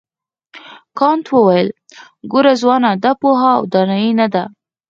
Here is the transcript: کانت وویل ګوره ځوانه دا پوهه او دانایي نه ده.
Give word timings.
کانت 0.99 1.25
وویل 1.33 1.67
ګوره 2.31 2.53
ځوانه 2.61 2.89
دا 3.03 3.11
پوهه 3.21 3.49
او 3.57 3.63
دانایي 3.73 4.11
نه 4.19 4.27
ده. 4.33 4.43